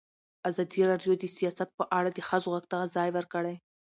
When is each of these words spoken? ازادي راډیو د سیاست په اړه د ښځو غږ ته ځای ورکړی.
ازادي 0.49 0.81
راډیو 0.91 1.13
د 1.17 1.23
سیاست 1.37 1.69
په 1.79 1.83
اړه 1.97 2.09
د 2.13 2.19
ښځو 2.27 2.47
غږ 2.53 2.65
ته 2.71 2.77
ځای 2.95 3.09
ورکړی. 3.13 3.55